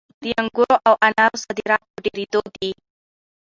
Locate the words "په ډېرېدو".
1.93-2.41